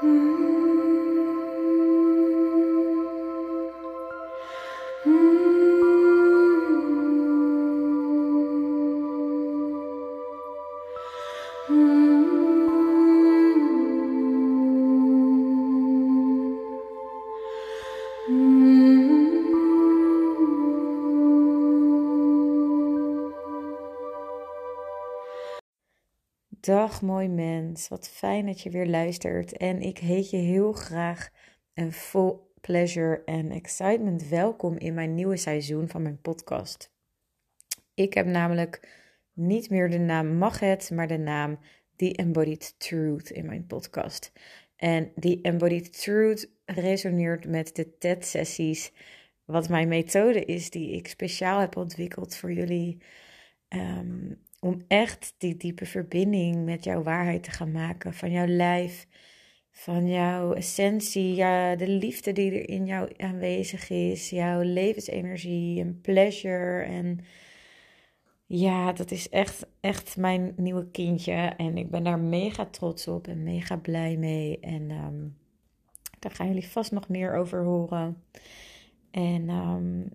[0.00, 1.07] Hmm.
[27.00, 31.30] Mooi mens, wat fijn dat je weer luistert en ik heet je heel graag
[31.74, 36.92] en vol pleasure en excitement welkom in mijn nieuwe seizoen van mijn podcast.
[37.94, 38.88] Ik heb namelijk
[39.32, 41.58] niet meer de naam Mag het, maar de naam
[41.96, 44.32] The Embodied Truth in mijn podcast.
[44.76, 48.92] En The Embodied Truth resoneert met de TED-sessies,
[49.44, 53.02] wat mijn methode is die ik speciaal heb ontwikkeld voor jullie.
[53.68, 58.14] Ehm, om echt die diepe verbinding met jouw waarheid te gaan maken.
[58.14, 59.06] Van jouw lijf,
[59.70, 66.00] van jouw essentie, ja, de liefde die er in jou aanwezig is, jouw levensenergie en
[66.00, 66.82] pleasure.
[66.82, 67.20] En
[68.46, 71.32] ja, dat is echt, echt mijn nieuwe kindje.
[71.32, 74.60] En ik ben daar mega trots op en mega blij mee.
[74.60, 75.36] En um,
[76.18, 78.22] daar gaan jullie vast nog meer over horen.
[79.10, 80.08] En um,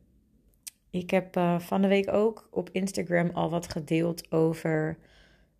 [0.93, 4.97] ik heb uh, van de week ook op Instagram al wat gedeeld over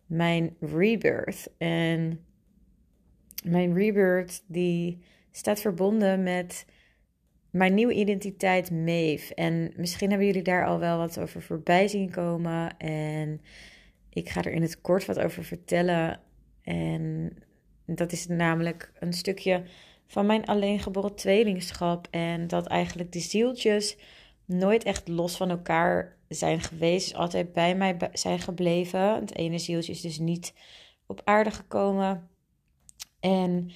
[0.06, 1.50] mijn rebirth.
[1.58, 2.24] En
[3.44, 6.66] mijn rebirth die staat verbonden met
[7.50, 9.34] mijn nieuwe identiteit Maeve.
[9.34, 12.76] En misschien hebben jullie daar al wel wat over voorbij zien komen.
[12.78, 13.40] En
[14.10, 16.20] ik ga er in het kort wat over vertellen.
[16.62, 17.36] En
[17.86, 19.62] dat is namelijk een stukje
[20.06, 22.08] van mijn alleengeboren tweelingschap.
[22.10, 23.96] En dat eigenlijk de zieltjes
[24.44, 27.14] nooit echt los van elkaar zijn geweest.
[27.14, 29.14] altijd bij mij zijn gebleven.
[29.14, 30.54] Het ene zieltje is dus niet
[31.06, 32.28] op aarde gekomen.
[33.20, 33.70] En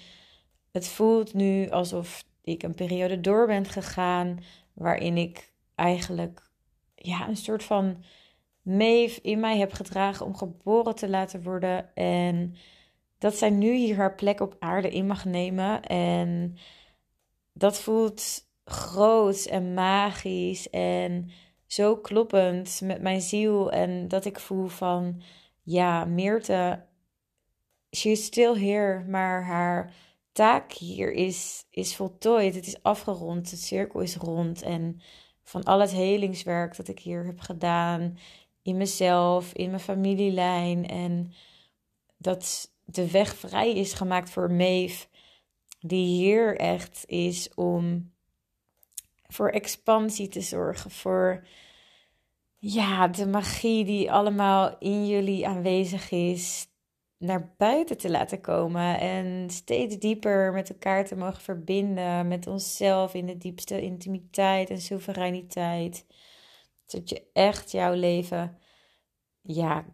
[0.73, 4.39] het voelt nu alsof ik een periode door ben gegaan.
[4.73, 6.51] Waarin ik eigenlijk
[6.95, 8.05] ja, een soort van
[8.63, 11.95] meef in mij heb gedragen om geboren te laten worden.
[11.95, 12.55] En
[13.19, 15.83] dat zij nu hier haar plek op aarde in mag nemen.
[15.83, 16.57] En
[17.53, 21.31] dat voelt groot en magisch en
[21.67, 23.73] zo kloppend met mijn ziel.
[23.73, 25.23] En dat ik voel van,
[25.63, 26.85] ja, Meerte,
[27.91, 29.95] is still here, maar haar
[30.33, 32.55] taak hier is, is voltooid.
[32.55, 34.63] Het is afgerond, de cirkel is rond.
[34.63, 35.01] En
[35.43, 38.19] van al het helingswerk dat ik hier heb gedaan,
[38.63, 40.87] in mezelf, in mijn familielijn.
[40.87, 41.33] En
[42.17, 45.09] dat de weg vrij is gemaakt voor Meef,
[45.81, 48.13] die hier echt is om
[49.29, 51.47] voor expansie te zorgen, voor
[52.59, 56.67] ja, de magie die allemaal in jullie aanwezig is,
[57.19, 63.15] naar buiten te laten komen en steeds dieper met elkaar te mogen verbinden, met onszelf
[63.15, 66.07] in de diepste intimiteit en soevereiniteit.
[66.87, 68.59] Dat je echt jouw leven
[69.43, 69.85] ja,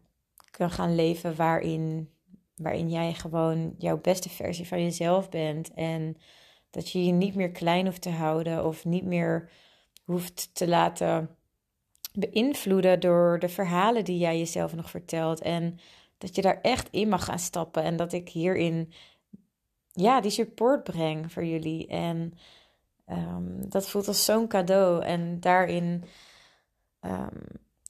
[0.50, 2.10] kan gaan leven waarin,
[2.56, 6.16] waarin jij gewoon jouw beste versie van jezelf bent en
[6.74, 9.50] dat je je niet meer klein hoeft te houden of niet meer
[10.04, 11.36] hoeft te laten
[12.12, 15.40] beïnvloeden door de verhalen die jij jezelf nog vertelt.
[15.40, 15.78] En
[16.18, 17.82] dat je daar echt in mag gaan stappen.
[17.82, 18.92] En dat ik hierin
[19.92, 21.86] ja, die support breng voor jullie.
[21.86, 22.34] En
[23.08, 25.04] um, dat voelt als zo'n cadeau.
[25.04, 26.04] En daarin
[27.00, 27.42] um,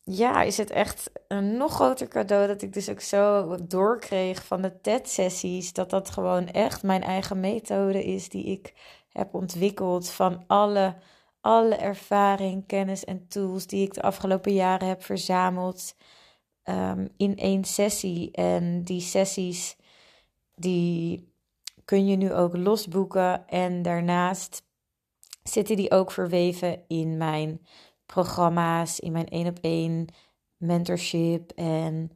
[0.04, 4.62] ja, is het echt een nog groter cadeau dat ik dus ook zo doorkreeg van
[4.62, 5.72] de TED-sessies.
[5.72, 8.74] Dat dat gewoon echt mijn eigen methode is die ik
[9.12, 10.96] heb ontwikkeld van alle,
[11.40, 15.96] alle ervaring, kennis en tools die ik de afgelopen jaren heb verzameld
[16.64, 18.30] um, in één sessie.
[18.32, 19.76] En die sessies,
[20.54, 21.32] die
[21.84, 23.48] kun je nu ook losboeken.
[23.48, 24.62] En daarnaast
[25.42, 27.66] zitten die ook verweven in mijn
[28.06, 30.06] programma's, in mijn één op één
[30.56, 31.50] mentorship.
[31.50, 32.10] En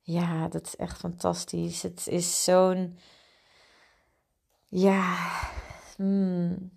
[0.00, 1.82] ja, dat is echt fantastisch.
[1.82, 2.98] Het is zo'n.
[4.64, 5.16] Ja.
[5.96, 6.70] Hmm,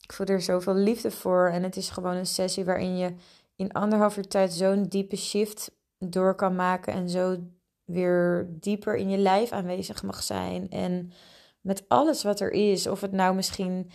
[0.00, 1.48] ik voel er zoveel liefde voor.
[1.48, 3.14] En het is gewoon een sessie waarin je
[3.56, 6.92] in anderhalf uur tijd zo'n diepe shift door kan maken.
[6.92, 7.36] En zo
[7.84, 10.70] weer dieper in je lijf aanwezig mag zijn.
[10.70, 11.12] En
[11.60, 12.86] met alles wat er is.
[12.86, 13.90] Of het nou misschien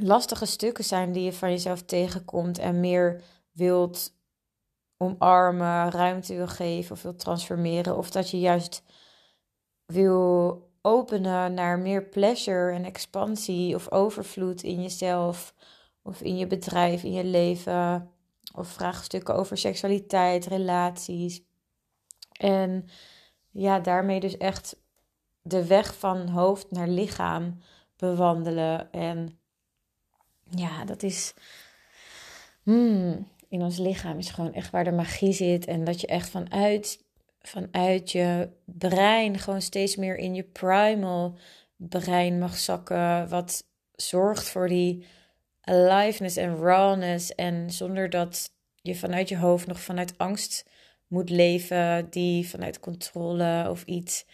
[0.00, 3.22] lastige stukken zijn die je van jezelf tegenkomt en meer
[3.52, 4.14] wilt
[4.96, 7.96] omarmen, ruimte wil geven of wil transformeren.
[7.96, 8.82] Of dat je juist
[9.86, 15.54] wil openen naar meer pleasure en expansie of overvloed in jezelf
[16.02, 18.10] of in je bedrijf, in je leven.
[18.54, 21.42] Of vraagstukken over seksualiteit, relaties.
[22.32, 22.88] En
[23.50, 24.76] ja, daarmee dus echt
[25.42, 27.58] de weg van hoofd naar lichaam
[27.96, 28.92] bewandelen.
[28.92, 29.38] En
[30.50, 31.34] ja, dat is.
[32.62, 35.66] Hmm, in ons lichaam is gewoon echt waar de magie zit.
[35.66, 37.04] En dat je echt vanuit,
[37.40, 41.36] vanuit je brein gewoon steeds meer in je primal
[41.76, 43.28] brein mag zakken.
[43.28, 45.06] Wat zorgt voor die
[45.60, 47.34] aliveness en rawness.
[47.34, 48.50] En zonder dat
[48.82, 50.64] je vanuit je hoofd nog vanuit angst
[51.06, 54.26] moet leven, die vanuit controle of iets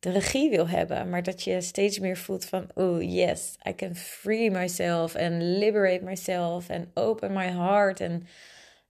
[0.00, 1.08] de regie wil hebben.
[1.08, 6.04] Maar dat je steeds meer voelt van, oh yes, I can free myself and liberate
[6.04, 8.22] myself and open my heart and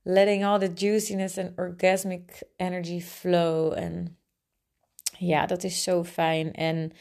[0.02, 3.72] letting all the juiciness and orgasmic energy flow.
[3.72, 4.18] En
[5.18, 6.52] ja, dat is zo fijn.
[6.52, 6.92] En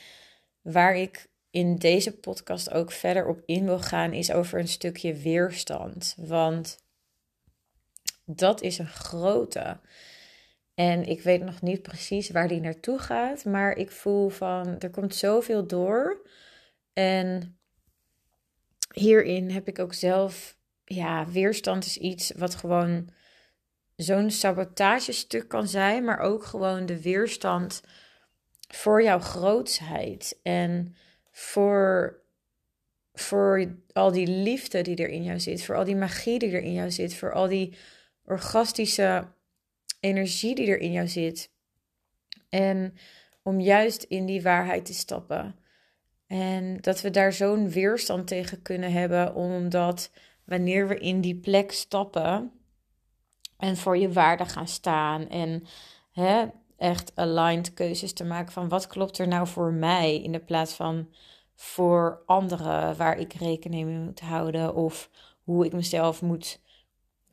[0.61, 5.13] waar ik in deze podcast ook verder op in wil gaan, is over een stukje
[5.13, 6.15] weerstand.
[6.17, 6.77] Want
[8.25, 9.79] dat is een grote.
[10.79, 14.89] En ik weet nog niet precies waar die naartoe gaat, maar ik voel van er
[14.89, 16.27] komt zoveel door.
[16.93, 17.57] En
[18.93, 23.09] hierin heb ik ook zelf, ja, weerstand is iets wat gewoon
[23.95, 27.81] zo'n sabotagestuk kan zijn, maar ook gewoon de weerstand
[28.67, 30.95] voor jouw grootsheid en
[31.31, 32.19] voor,
[33.13, 36.63] voor al die liefde die er in jou zit, voor al die magie die er
[36.63, 37.77] in jou zit, voor al die
[38.25, 39.27] orgastische
[39.99, 41.51] energie die er in jou zit.
[42.49, 42.93] En
[43.43, 45.55] om juist in die waarheid te stappen.
[46.27, 50.11] En dat we daar zo'n weerstand tegen kunnen hebben, omdat
[50.43, 52.51] wanneer we in die plek stappen
[53.57, 55.63] en voor je waarde gaan staan en
[56.11, 56.45] hè,
[56.77, 60.73] echt aligned keuzes te maken van wat klopt er nou voor mij in de plaats
[60.73, 61.09] van
[61.55, 65.09] voor anderen waar ik rekening mee moet houden of
[65.43, 66.59] hoe ik mezelf moet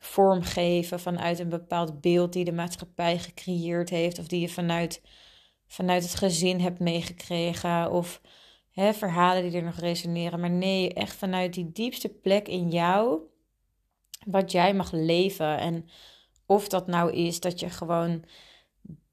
[0.07, 5.01] vormgeven vanuit een bepaald beeld die de maatschappij gecreëerd heeft of die je vanuit,
[5.67, 8.21] vanuit het gezin hebt meegekregen of
[8.71, 10.39] hè, verhalen die er nog resoneren.
[10.39, 13.19] Maar nee, echt vanuit die diepste plek in jou,
[14.25, 15.57] wat jij mag leven.
[15.57, 15.89] En
[16.45, 18.23] of dat nou is dat je gewoon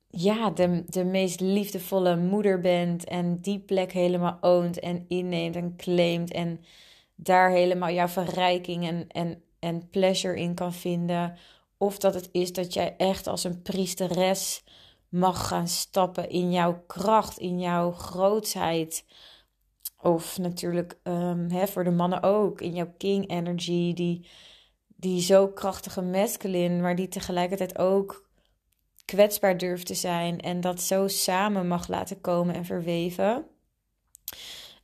[0.09, 5.77] ja, de, de meest liefdevolle moeder bent en die plek helemaal oont en inneemt en
[5.77, 6.61] claimt en
[7.15, 11.37] daar helemaal jouw verrijking en, en en pleasure in kan vinden.
[11.79, 14.65] Of dat het is dat jij echt als een priesteres
[15.09, 19.05] mag gaan stappen in jouw kracht, in jouw grootsheid.
[20.01, 24.27] Of natuurlijk um, hè, voor de mannen ook, in jouw king energy, die,
[24.87, 28.29] die zo krachtige masculine, maar die tegelijkertijd ook
[29.05, 33.47] kwetsbaar durft te zijn en dat zo samen mag laten komen en verweven.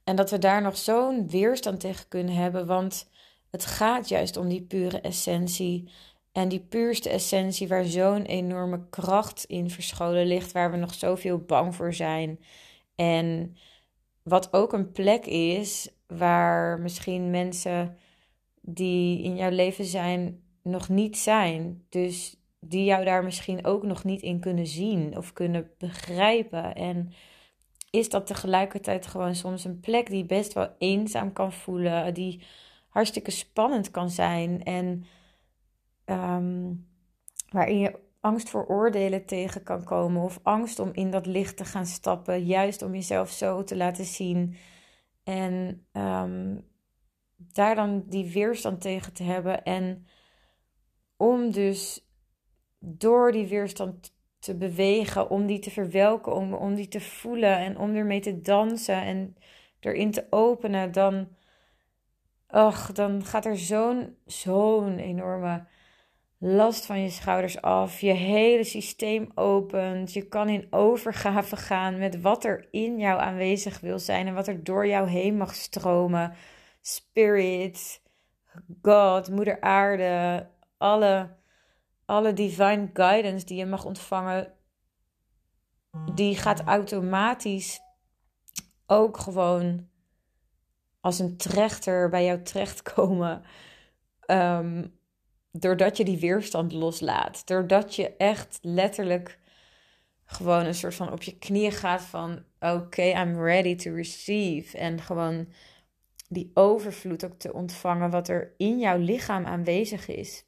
[0.05, 3.09] En dat we daar nog zo'n weerstand tegen kunnen hebben, want
[3.51, 5.89] het gaat juist om die pure essentie.
[6.33, 11.39] En die puurste essentie waar zo'n enorme kracht in verscholen ligt, waar we nog zoveel
[11.39, 12.41] bang voor zijn.
[12.95, 13.57] En
[14.23, 17.97] wat ook een plek is waar misschien mensen
[18.61, 21.85] die in jouw leven zijn nog niet zijn.
[21.89, 26.75] Dus die jou daar misschien ook nog niet in kunnen zien of kunnen begrijpen.
[26.75, 27.13] En
[27.91, 32.43] is dat tegelijkertijd gewoon soms een plek die best wel eenzaam kan voelen, die
[32.91, 34.63] hartstikke spannend kan zijn.
[34.65, 35.05] En
[36.05, 36.73] ehm,
[37.49, 40.23] waarin je angst voor oordelen tegen kan komen.
[40.23, 42.45] Of angst om in dat licht te gaan stappen.
[42.45, 44.57] Juist om jezelf zo te laten zien.
[45.25, 46.57] En ehm,
[47.37, 49.65] daar dan die weerstand tegen te hebben.
[49.65, 50.07] En
[51.17, 52.09] om dus
[52.79, 57.95] door die weerstand te bewegen, om die te verwelkomen, om die te voelen en om
[57.95, 59.37] ermee te dansen en
[59.81, 61.29] erin te openen, dan
[62.51, 65.67] ach, dan gaat er zo'n zo'n enorme
[66.39, 68.01] last van je schouders af.
[68.01, 70.13] Je hele systeem opent.
[70.13, 74.47] Je kan in overgave gaan met wat er in jou aanwezig wil zijn en wat
[74.47, 76.35] er door jou heen mag stromen.
[76.81, 78.03] Spirit,
[78.83, 80.47] God, Moeder Aarde,
[80.79, 81.37] alle,
[82.05, 84.53] alle divine guidance die je mag ontvangen,
[86.15, 87.81] die gaat automatisch
[88.87, 89.89] ook gewoon
[91.01, 93.43] als een trechter bij jou terechtkomen.
[94.27, 94.99] Um,
[95.53, 97.47] doordat je die weerstand loslaat.
[97.47, 99.39] Doordat je echt letterlijk
[100.25, 102.43] gewoon een soort van op je knieën gaat van...
[102.61, 104.79] Oké, I'm ready to receive.
[104.79, 105.49] En gewoon
[106.29, 110.45] die overvloed ook te ontvangen wat er in jouw lichaam aanwezig is.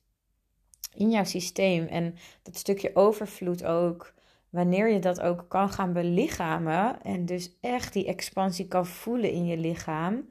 [0.94, 1.86] In jouw systeem.
[1.86, 4.14] En dat stukje overvloed ook
[4.52, 9.46] wanneer je dat ook kan gaan belichamen en dus echt die expansie kan voelen in
[9.46, 10.28] je lichaam,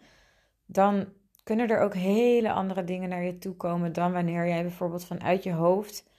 [0.66, 1.08] dan
[1.44, 5.44] kunnen er ook hele andere dingen naar je toe komen dan wanneer jij bijvoorbeeld vanuit
[5.44, 6.10] je hoofd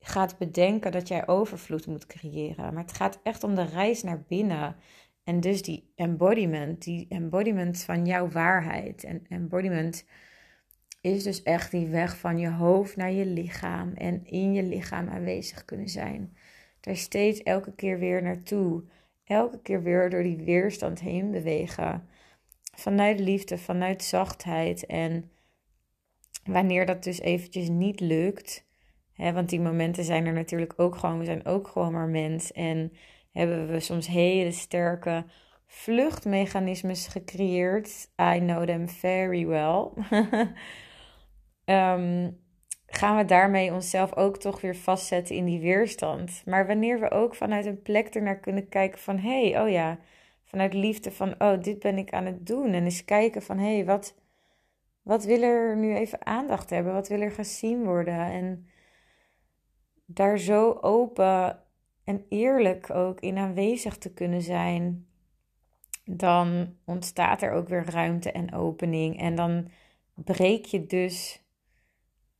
[0.00, 2.74] gaat bedenken dat jij overvloed moet creëren.
[2.74, 4.76] Maar het gaat echt om de reis naar binnen
[5.24, 9.04] En dus die embodiment, die embodiment van jouw waarheid.
[9.04, 10.04] En embodiment
[11.00, 15.08] is dus echt die weg van je hoofd naar je lichaam en in je lichaam
[15.08, 16.36] aanwezig kunnen zijn.
[16.82, 18.82] Daar steeds elke keer weer naartoe.
[19.24, 22.08] Elke keer weer door die weerstand heen bewegen.
[22.74, 24.86] Vanuit liefde, vanuit zachtheid.
[24.86, 25.30] En
[26.44, 28.66] wanneer dat dus eventjes niet lukt,
[29.12, 32.52] hè, want die momenten zijn er natuurlijk ook gewoon, we zijn ook gewoon maar mens.
[32.52, 32.92] En
[33.32, 35.24] hebben we soms hele sterke
[35.66, 38.08] vluchtmechanismes gecreëerd.
[38.20, 39.90] I know them very well.
[41.64, 42.30] Ehm,
[42.94, 46.42] gaan we daarmee onszelf ook toch weer vastzetten in die weerstand.
[46.46, 49.18] Maar wanneer we ook vanuit een plek ernaar kunnen kijken van...
[49.18, 49.98] hé, hey, oh ja,
[50.44, 51.34] vanuit liefde van...
[51.38, 52.72] oh, dit ben ik aan het doen.
[52.72, 54.14] En eens kijken van, hé, hey, wat,
[55.02, 56.92] wat wil er nu even aandacht hebben?
[56.92, 58.14] Wat wil er gezien worden?
[58.14, 58.66] En
[60.06, 61.58] daar zo open
[62.04, 65.06] en eerlijk ook in aanwezig te kunnen zijn...
[66.04, 69.20] dan ontstaat er ook weer ruimte en opening.
[69.20, 69.70] En dan
[70.14, 71.41] breek je dus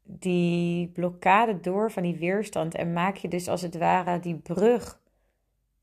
[0.02, 5.00] die blokkade door van die weerstand en maak je dus als het ware die brug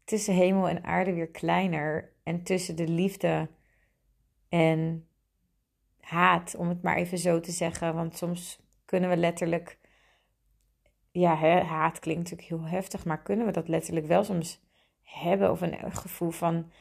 [0.03, 3.49] tussen hemel en aarde weer kleiner en tussen de liefde
[4.49, 5.07] en
[5.99, 7.95] haat, om het maar even zo te zeggen.
[7.95, 9.79] Want soms kunnen we letterlijk,
[11.11, 14.61] ja, haat klinkt natuurlijk heel heftig, maar kunnen we dat letterlijk wel soms
[15.01, 16.71] hebben of een gevoel van,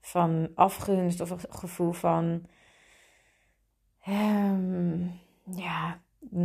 [0.00, 2.46] van afgunst of een gevoel van,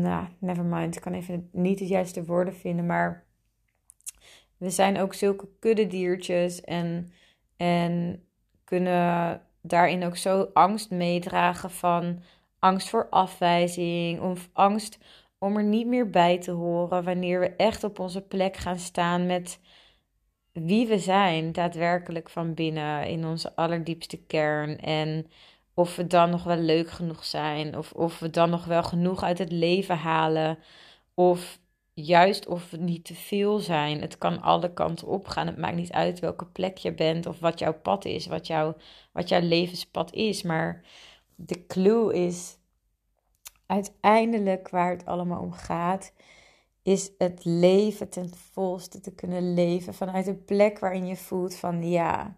[0.08, 0.96] nou, never mind.
[0.96, 2.86] Ik kan even niet de juiste woorden vinden.
[2.86, 3.26] Maar
[4.58, 6.62] we zijn ook zulke kuddediertjes.
[6.62, 7.12] En,
[7.58, 8.24] en
[8.64, 12.22] kunnen daarin ook zo angst meedragen van
[12.60, 14.22] angst voor afwijzing.
[14.22, 14.98] Of angst
[15.38, 17.04] om er niet meer bij te horen.
[17.04, 19.60] Wanneer we echt op onze plek gaan staan met
[20.52, 21.52] wie we zijn.
[21.52, 24.80] Daadwerkelijk van binnen in onze allerdiepste kern.
[24.80, 25.28] En
[25.78, 27.78] of we dan nog wel leuk genoeg zijn.
[27.78, 30.58] Of of we dan nog wel genoeg uit het leven halen.
[31.14, 31.60] Of
[31.94, 34.02] juist of we niet te veel zijn.
[34.02, 35.48] Het kan alle kanten op gaan.
[35.48, 38.76] Het maakt niet uit welke plek je bent of wat jouw pad is, wat, jouw
[39.12, 40.42] wat jouw levenspad is.
[40.42, 40.86] Maar
[41.36, 42.58] de clue is
[43.66, 46.14] uiteindelijk waar het allemaal om gaat.
[46.84, 51.90] Is het leven ten volste te kunnen leven vanuit een plek waarin je voelt van
[51.90, 52.38] ja,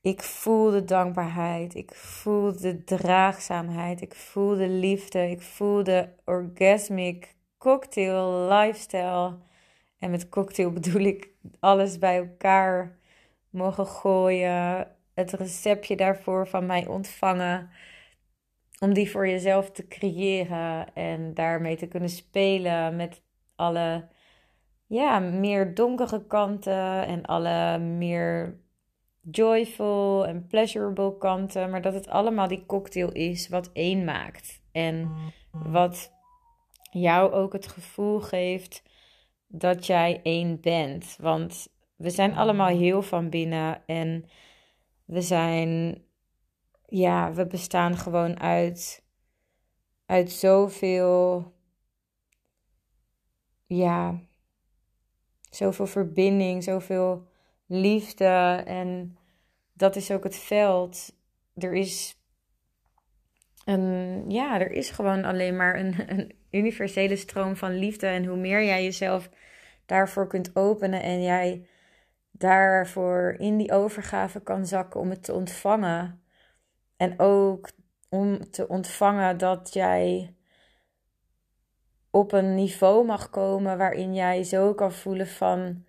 [0.00, 1.74] ik voel de dankbaarheid.
[1.74, 4.00] Ik voel de draagzaamheid.
[4.00, 5.30] Ik voel de liefde.
[5.30, 9.38] Ik voel de orgasmic cocktail lifestyle.
[9.98, 11.28] En met cocktail bedoel ik
[11.60, 12.98] alles bij elkaar
[13.50, 14.88] mogen gooien.
[15.14, 17.70] Het receptje daarvoor van mij ontvangen.
[18.78, 23.22] Om die voor jezelf te creëren en daarmee te kunnen spelen met
[23.56, 24.08] alle
[24.86, 28.60] ja, meer donkere kanten en alle meer
[29.30, 34.62] joyful en pleasurable kanten, maar dat het allemaal die cocktail is wat één maakt.
[34.72, 35.10] En
[35.52, 36.12] wat
[36.90, 38.82] jou ook het gevoel geeft
[39.46, 41.16] dat jij één bent.
[41.20, 44.24] Want we zijn allemaal heel van binnen en
[45.04, 46.02] we zijn,
[46.86, 49.04] ja, we bestaan gewoon uit,
[50.06, 51.52] uit zoveel,
[53.66, 54.20] ja,
[55.50, 57.28] zoveel verbinding, zoveel
[57.66, 58.62] liefde.
[58.66, 59.18] En
[59.80, 61.16] dat is ook het veld.
[61.54, 62.18] Er is
[63.64, 68.06] een, ja, er is gewoon alleen maar een, een universele stroom van liefde.
[68.06, 69.30] En hoe meer jij jezelf
[69.86, 71.66] daarvoor kunt openen en jij
[72.30, 76.22] daarvoor in die overgave kan zakken om het te ontvangen.
[76.96, 77.70] En ook
[78.08, 80.34] om te ontvangen dat jij
[82.10, 85.84] op een niveau mag komen waarin jij zo kan voelen van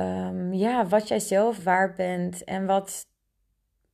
[0.00, 3.06] um, ja, wat jij zelf waard bent en wat,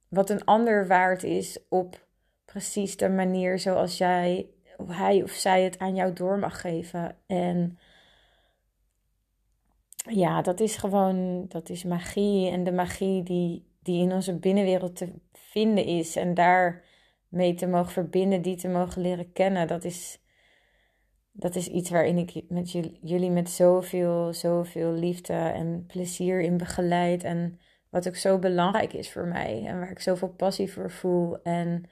[0.09, 2.07] wat een ander waard is op
[2.45, 4.47] precies de manier zoals jij,
[4.87, 7.17] hij of zij het aan jou door mag geven.
[7.27, 7.79] En
[9.97, 12.51] ja, dat is gewoon, dat is magie.
[12.51, 16.85] En de magie die, die in onze binnenwereld te vinden is en daar
[17.29, 20.21] mee te mogen verbinden, die te mogen leren kennen, dat is
[21.39, 27.25] dat is iets waarin ik met jullie met zoveel, zoveel liefde en plezier in begeleid.
[27.25, 29.65] En wat ook zo belangrijk is voor mij.
[29.67, 31.43] En waar ik zoveel passie voor voel.
[31.43, 31.85] En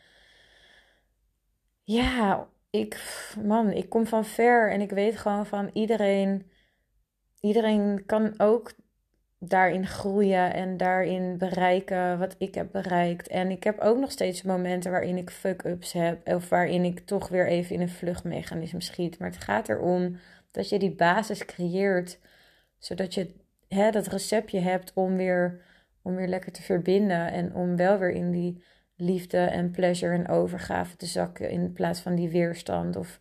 [1.82, 3.00] ja, ik,
[3.44, 6.50] man, ik kom van ver en ik weet gewoon van iedereen.
[7.40, 8.72] Iedereen kan ook
[9.48, 13.28] daarin groeien en daarin bereiken wat ik heb bereikt.
[13.28, 17.28] En ik heb ook nog steeds momenten waarin ik fuck-ups heb of waarin ik toch
[17.28, 19.18] weer even in een vluchtmechanisme schiet.
[19.18, 20.16] Maar het gaat erom
[20.50, 22.18] dat je die basis creëert,
[22.78, 23.34] zodat je
[23.68, 25.62] hè, dat receptje hebt om weer
[26.02, 28.64] om weer lekker te verbinden en om wel weer in die
[28.96, 33.20] liefde en pleasure en overgave te zakken in plaats van die weerstand of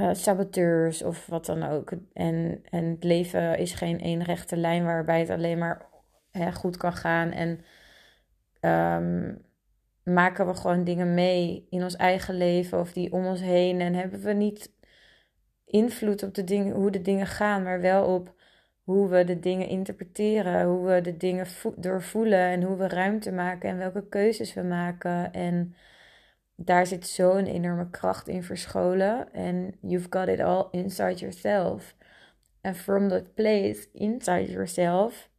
[0.00, 1.92] uh, saboteurs of wat dan ook.
[2.12, 5.86] En, en het leven is geen één rechte lijn waarbij het alleen maar
[6.30, 7.60] hè, goed kan gaan en
[8.60, 9.42] um,
[10.02, 13.94] maken we gewoon dingen mee in ons eigen leven of die om ons heen en
[13.94, 14.72] hebben we niet
[15.64, 18.34] invloed op de dingen, hoe de dingen gaan, maar wel op
[18.84, 23.68] hoe we de dingen interpreteren, hoe we de dingen doorvoelen en hoe we ruimte maken
[23.68, 25.32] en welke keuzes we maken.
[25.32, 25.74] En
[26.64, 29.32] daar zit zo'n enorme kracht in verscholen.
[29.32, 31.94] En you've got it all inside yourself.
[32.60, 35.30] And from that place inside yourself,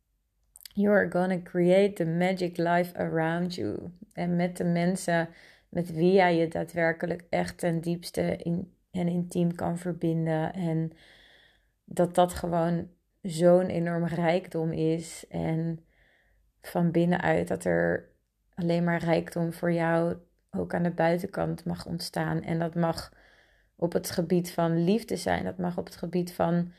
[0.74, 3.92] you are gonna create the magic life around you.
[4.14, 5.30] En met de mensen
[5.70, 10.54] met wie jij je daadwerkelijk echt ten diepste in, en intiem kan verbinden.
[10.54, 10.92] En
[11.86, 12.90] dat dat gewoon
[13.22, 15.26] zo'n enorm rijkdom is.
[15.30, 15.86] En
[16.62, 18.10] van binnenuit dat er
[18.54, 20.16] alleen maar rijkdom voor jou
[20.58, 22.42] ook aan de buitenkant mag ontstaan.
[22.42, 23.12] En dat mag
[23.76, 25.44] op het gebied van liefde zijn.
[25.44, 26.72] Dat mag op het gebied van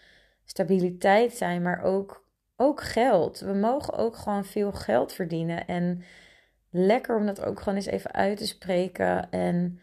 [0.44, 2.26] stabiliteit zijn, maar ook,
[2.56, 3.40] ook geld.
[3.40, 5.66] We mogen ook gewoon veel geld verdienen.
[5.66, 6.02] En
[6.70, 9.30] lekker om dat ook gewoon eens even uit te spreken.
[9.30, 9.80] En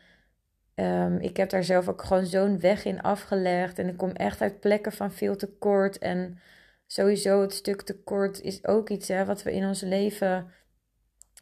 [0.75, 3.79] um, ik heb daar zelf ook gewoon zo'n weg in afgelegd.
[3.79, 5.97] En ik kom echt uit plekken van veel tekort.
[5.97, 6.39] En
[6.87, 10.51] sowieso het stuk tekort is ook iets hè, wat we in ons leven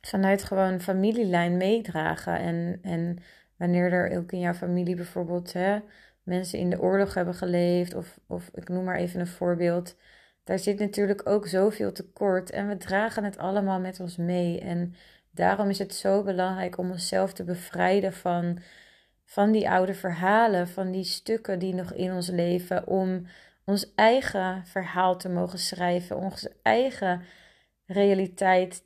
[0.08, 2.40] vanuit gewoon familielijn meedragen.
[2.40, 3.18] En, en
[3.58, 5.80] wanneer er ook in jouw familie bijvoorbeeld hè,
[6.24, 9.96] mensen in de oorlog hebben geleefd, of, of ik noem maar even een voorbeeld.
[10.44, 14.60] Daar zit natuurlijk ook zoveel tekort en we dragen het allemaal met ons mee.
[14.60, 14.96] En
[15.32, 18.60] daarom is het zo belangrijk om onszelf te bevrijden van,
[19.26, 23.26] van die oude verhalen, van die stukken die nog in ons leven, om
[23.66, 27.22] ons eigen verhaal te mogen schrijven, onze eigen
[27.86, 28.84] realiteit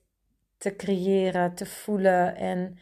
[0.62, 2.78] te creëren, te voelen en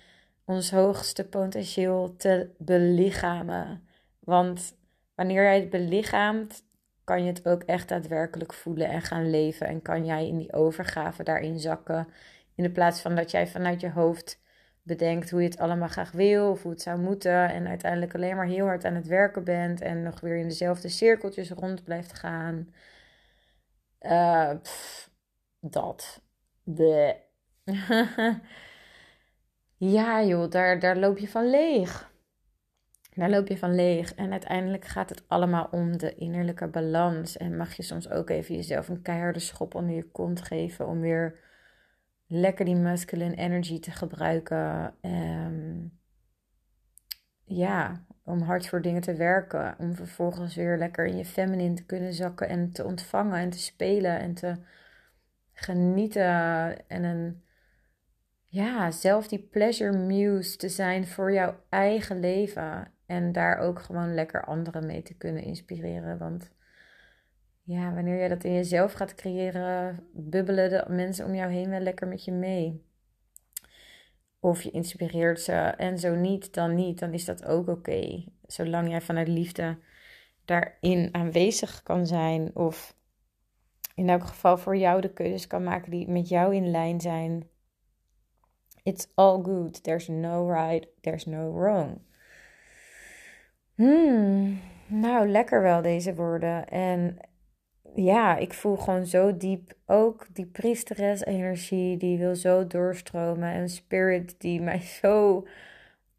[0.46, 3.88] ons hoogste potentieel te belichamen.
[4.20, 4.78] Want
[5.16, 6.64] wanneer jij het belichaamt,
[7.04, 9.68] kan je het ook echt daadwerkelijk voelen en gaan leven.
[9.68, 12.08] En kan jij in die overgave daarin zakken.
[12.56, 14.42] In de plaats van dat jij vanuit je hoofd
[14.84, 17.50] bedenkt hoe je het allemaal graag wil of hoe het zou moeten.
[17.50, 20.90] En uiteindelijk alleen maar heel hard aan het werken bent en nog weer in dezelfde
[20.90, 22.74] cirkeltjes rond blijft gaan.
[24.02, 24.52] Uh,
[25.60, 26.22] dat.
[26.64, 27.28] De.
[29.96, 32.12] ja, joh, daar, daar loop je van leeg.
[33.14, 34.14] Daar loop je van leeg.
[34.14, 37.38] En uiteindelijk gaat het allemaal om de innerlijke balans.
[37.38, 41.00] En mag je soms ook even jezelf een keiharde schop onder je kont geven om
[41.00, 41.40] weer
[42.28, 44.94] lekker die masculine energy te gebruiken.
[45.02, 46.00] Um,
[47.44, 49.76] ja, om hard voor dingen te werken.
[49.78, 53.60] Om vervolgens weer lekker in je feminine te kunnen zakken en te ontvangen en te
[53.60, 54.56] spelen en te
[55.54, 56.88] genieten.
[56.88, 57.44] En een,
[58.50, 62.92] ja, zelf die pleasure muse te zijn voor jouw eigen leven.
[63.06, 66.18] En daar ook gewoon lekker anderen mee te kunnen inspireren.
[66.18, 66.52] Want
[67.64, 71.80] ja, wanneer jij dat in jezelf gaat creëren, bubbelen de mensen om jou heen wel
[71.80, 72.88] lekker met je mee.
[74.40, 77.00] Of je inspireert ze en zo niet, dan niet.
[77.00, 78.24] Dan is dat ook oké.
[78.46, 79.78] Zolang jij vanuit liefde
[80.46, 82.56] daarin aanwezig kan zijn.
[82.56, 82.96] Of
[83.96, 87.50] in elk geval voor jou de keuzes kan maken die met jou in lijn zijn.
[88.84, 89.84] It's all good.
[89.84, 92.00] There's no right, there's no wrong.
[93.76, 96.68] Hmm, nou, lekker wel deze woorden.
[96.68, 97.18] En
[97.96, 103.54] ja, ik voel gewoon zo diep ook die priesteres-energie, die wil zo doorstromen.
[103.54, 105.48] En spirit die mij zo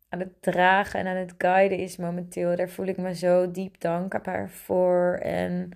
[0.08, 2.56] aan het dragen en aan het guiden is momenteel.
[2.56, 5.18] Daar voel ik me zo diep dankbaar voor.
[5.22, 5.70] En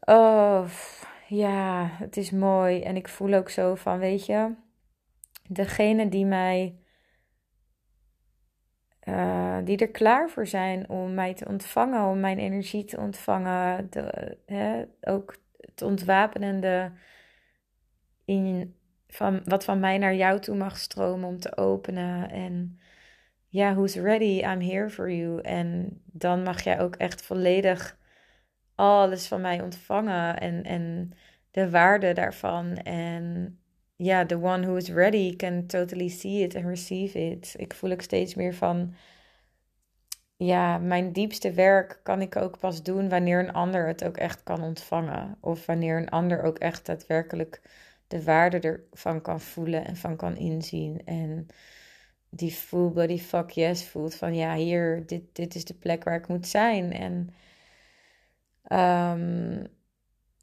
[0.00, 0.64] oh,
[1.28, 2.82] ja, het is mooi.
[2.82, 4.54] En ik voel ook zo van, weet je,
[5.48, 6.76] degene die mij
[9.08, 13.90] uh, die er klaar voor zijn om mij te ontvangen, om mijn energie te ontvangen.
[13.90, 16.92] De, hè, ook het ontwapenende
[18.24, 18.76] in,
[19.08, 22.30] van, wat van mij naar jou toe mag stromen om te openen.
[22.30, 22.80] En
[23.48, 24.42] ja, who's ready?
[24.42, 25.40] I'm here for you.
[25.40, 27.98] En dan mag jij ook echt volledig
[28.74, 31.12] alles van mij ontvangen en, en
[31.50, 32.76] de waarde daarvan.
[32.76, 33.56] En
[34.02, 37.54] ja, the one who is ready can totally see it and receive it.
[37.56, 38.94] Ik voel ook steeds meer van,
[40.36, 44.42] ja, mijn diepste werk kan ik ook pas doen wanneer een ander het ook echt
[44.42, 45.36] kan ontvangen.
[45.40, 47.62] Of wanneer een ander ook echt daadwerkelijk
[48.06, 48.58] de waarde
[48.90, 51.04] ervan kan voelen en van kan inzien.
[51.04, 51.46] En
[52.30, 56.16] die full body fuck yes voelt van, ja, hier, dit, dit is de plek waar
[56.16, 56.92] ik moet zijn.
[56.92, 57.34] En
[58.78, 59.66] um,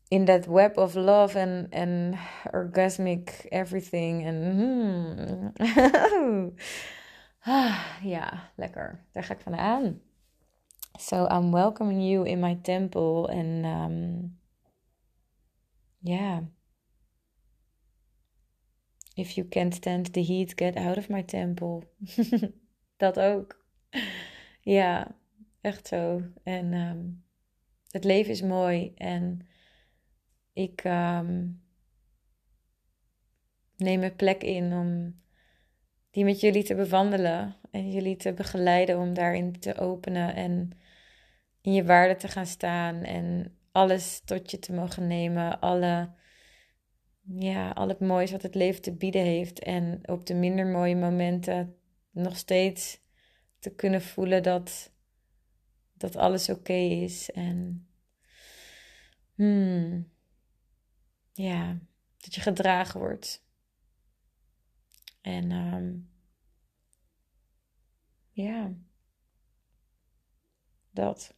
[0.09, 2.17] in that web of love and, and
[2.53, 4.25] orgasmic everything.
[4.25, 6.51] En hmm.
[7.55, 9.05] ah, ja, lekker.
[9.11, 10.01] Daar ga ik van aan.
[10.99, 13.27] So I'm welcoming you in my temple.
[13.27, 14.37] And um,
[15.99, 16.39] yeah.
[19.15, 21.83] If you can't stand the heat, get out of my temple.
[22.97, 23.65] Dat ook.
[24.61, 25.15] Ja,
[25.61, 26.21] echt zo.
[26.43, 27.23] En um,
[27.91, 28.93] het leven is mooi.
[28.95, 29.47] En
[30.59, 31.61] ik um,
[33.77, 35.21] neem een plek in om
[36.11, 37.55] die met jullie te bewandelen.
[37.71, 40.35] En jullie te begeleiden om daarin te openen.
[40.35, 40.71] En
[41.61, 43.03] in je waarde te gaan staan.
[43.03, 45.59] En alles tot je te mogen nemen.
[45.59, 46.09] Alle,
[47.21, 49.59] ja, al het moois wat het leven te bieden heeft.
[49.59, 51.75] En op de minder mooie momenten
[52.11, 53.01] nog steeds
[53.59, 54.93] te kunnen voelen dat,
[55.93, 57.31] dat alles oké is.
[57.31, 57.87] En
[59.35, 60.09] hmm,
[61.43, 61.79] ja,
[62.17, 63.43] dat je gedragen wordt.
[65.21, 66.09] En um,
[68.31, 68.73] ja,
[70.91, 71.33] dat.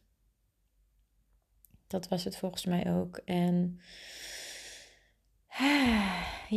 [1.86, 3.16] Dat was het volgens mij ook.
[3.16, 3.80] En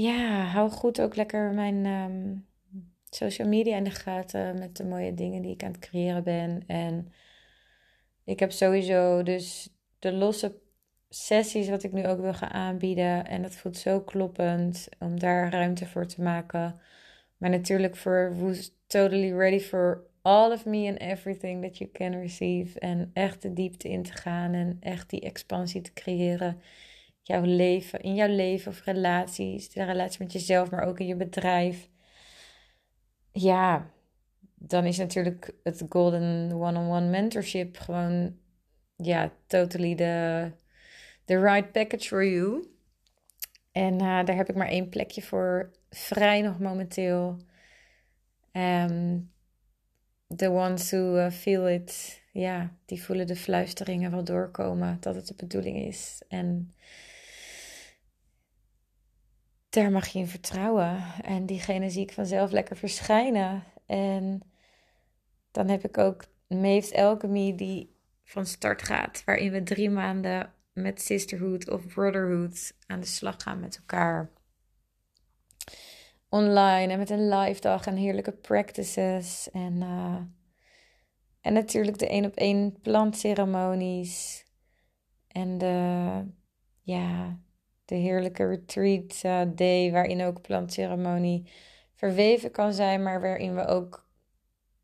[0.07, 2.47] ja, hou goed ook lekker mijn um,
[3.09, 6.63] social media in de gaten met de mooie dingen die ik aan het creëren ben.
[6.67, 7.13] En
[8.23, 10.63] ik heb sowieso dus de losse
[11.09, 13.25] sessies wat ik nu ook wil gaan aanbieden.
[13.25, 16.79] En dat voelt zo kloppend om daar ruimte voor te maken.
[17.37, 22.11] Maar natuurlijk voor who's totally ready for all of me and everything that you can
[22.11, 22.79] receive.
[22.79, 26.61] En echt de diepte in te gaan en echt die expansie te creëren.
[27.21, 31.15] Jouw leven, in jouw leven of relaties, de relatie met jezelf, maar ook in je
[31.15, 31.89] bedrijf.
[33.31, 33.91] Ja,
[34.55, 38.37] dan is natuurlijk het Golden One-on-One Mentorship gewoon,
[38.95, 40.51] ja, totally de
[41.25, 42.67] the right package for you.
[43.71, 47.37] En uh, daar heb ik maar één plekje voor vrij nog momenteel.
[48.51, 49.31] Um,
[50.35, 55.27] the ones who uh, feel it, ja, die voelen de fluisteringen wel doorkomen dat het
[55.27, 56.21] de bedoeling is.
[56.27, 56.75] En
[59.69, 61.03] daar mag je in vertrouwen.
[61.21, 63.63] En diegene zie ik vanzelf lekker verschijnen.
[63.85, 64.41] En
[65.51, 71.01] dan heb ik ook Maeve's Alchemy die van start gaat, waarin we drie maanden met
[71.01, 74.31] sisterhood of brotherhood aan de slag gaan met elkaar.
[76.29, 79.49] Online en met een live dag en heerlijke practices.
[79.51, 80.21] En, uh,
[81.41, 84.45] en natuurlijk de één op één plantceremonies.
[85.27, 86.25] En de,
[86.81, 87.39] ja,
[87.85, 91.51] de heerlijke retreat uh, day, waarin ook plantceremonie
[91.93, 94.07] verweven kan zijn, maar waarin we ook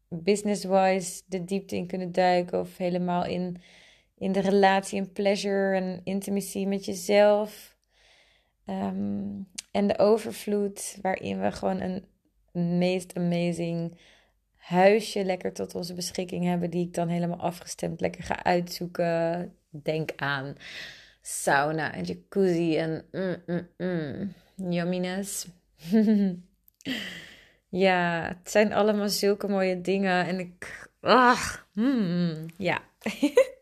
[0.08, 3.62] business-wise de diepte in kunnen duiken of helemaal in
[4.22, 7.76] in de relatie en pleasure en intimacy met jezelf.
[8.66, 12.06] Ehm, en de overvloed, waarin we gewoon een
[12.78, 13.98] meest amazing
[14.56, 19.54] huisje lekker tot onze beschikking hebben, die ik dan helemaal afgestemd lekker ga uitzoeken.
[19.70, 20.56] Denk aan
[21.22, 24.34] sauna en jacuzzi en mm, mm, mm,
[27.86, 32.82] ja, het zijn allemaal zulke mooie dingen en ik, ach, mm, ja.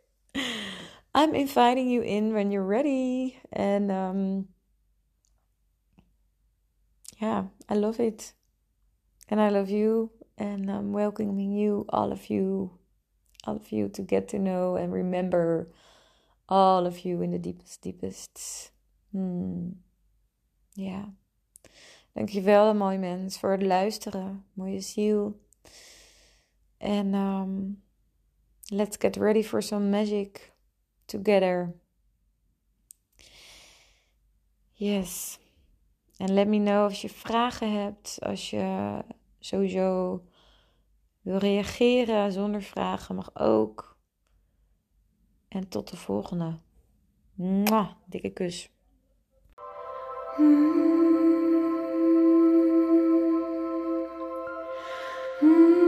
[1.13, 3.39] I'm inviting you in when you're ready.
[3.51, 4.47] And um,
[7.19, 8.33] yeah, I love it.
[9.29, 10.11] And I love you.
[10.37, 12.71] And I'm welcoming you, all of you,
[13.45, 15.69] all of you to get to know and remember
[16.47, 18.71] all of you in the deepest, deepest.
[19.11, 19.71] Hmm.
[20.73, 21.13] Ja.
[22.13, 24.45] Dankjewel, mooi mens, voor het luisteren.
[24.53, 25.39] Mooie ziel.
[26.77, 27.83] En um,
[28.67, 30.53] let's get ready for some magic
[31.09, 31.75] together.
[34.71, 35.39] Yes.
[36.17, 38.99] En let me know als je vragen hebt, als je
[39.39, 40.21] sowieso
[41.21, 43.97] wil reageren zonder vragen, mag ook.
[45.47, 46.59] En tot de volgende.
[47.33, 48.69] Mwah, dikke kus.
[55.41, 55.78] Mm-hmm.